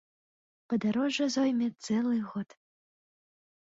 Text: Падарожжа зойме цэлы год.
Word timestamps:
Падарожжа 0.73 1.25
зойме 1.35 1.67
цэлы 1.87 2.17
год. 2.35 2.49